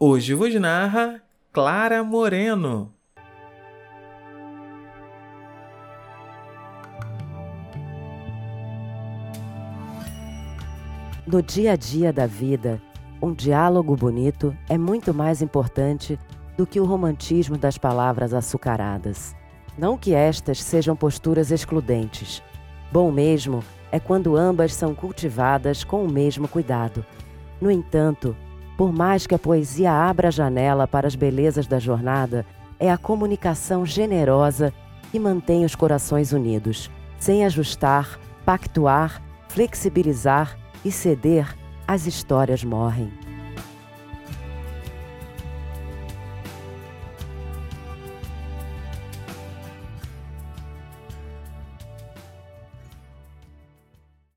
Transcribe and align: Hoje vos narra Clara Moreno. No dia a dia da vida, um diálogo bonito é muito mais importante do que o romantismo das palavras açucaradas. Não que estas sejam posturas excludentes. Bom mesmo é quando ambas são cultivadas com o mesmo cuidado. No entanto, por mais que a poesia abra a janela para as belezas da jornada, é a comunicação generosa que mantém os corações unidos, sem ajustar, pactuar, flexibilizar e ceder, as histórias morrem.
Hoje 0.00 0.32
vos 0.32 0.54
narra 0.54 1.20
Clara 1.52 2.04
Moreno. 2.04 2.94
No 11.26 11.42
dia 11.42 11.72
a 11.72 11.76
dia 11.76 12.12
da 12.12 12.26
vida, 12.26 12.80
um 13.20 13.34
diálogo 13.34 13.96
bonito 13.96 14.56
é 14.68 14.78
muito 14.78 15.12
mais 15.12 15.42
importante 15.42 16.16
do 16.56 16.64
que 16.64 16.78
o 16.78 16.84
romantismo 16.84 17.58
das 17.58 17.76
palavras 17.76 18.32
açucaradas. 18.32 19.34
Não 19.76 19.98
que 19.98 20.14
estas 20.14 20.62
sejam 20.62 20.94
posturas 20.94 21.50
excludentes. 21.50 22.40
Bom 22.92 23.10
mesmo 23.10 23.64
é 23.90 23.98
quando 23.98 24.36
ambas 24.36 24.74
são 24.74 24.94
cultivadas 24.94 25.82
com 25.82 26.04
o 26.04 26.08
mesmo 26.08 26.46
cuidado. 26.46 27.04
No 27.60 27.68
entanto, 27.68 28.36
por 28.78 28.92
mais 28.92 29.26
que 29.26 29.34
a 29.34 29.38
poesia 29.40 29.92
abra 29.92 30.28
a 30.28 30.30
janela 30.30 30.86
para 30.86 31.08
as 31.08 31.16
belezas 31.16 31.66
da 31.66 31.80
jornada, 31.80 32.46
é 32.78 32.88
a 32.88 32.96
comunicação 32.96 33.84
generosa 33.84 34.72
que 35.10 35.18
mantém 35.18 35.64
os 35.64 35.74
corações 35.74 36.32
unidos, 36.32 36.88
sem 37.18 37.44
ajustar, 37.44 38.20
pactuar, 38.46 39.20
flexibilizar 39.48 40.56
e 40.84 40.92
ceder, 40.92 41.56
as 41.88 42.06
histórias 42.06 42.62
morrem. 42.62 43.10